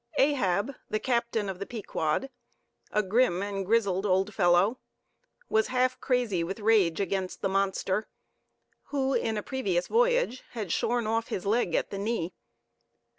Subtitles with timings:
[0.17, 2.31] Ahab, the captain of the Pequod,
[2.91, 4.79] a grim and grizzled old fellow,
[5.47, 8.07] was half crazy with rage against the monster,
[8.85, 12.33] who in a previous voyage had shorn off his leg at the knee.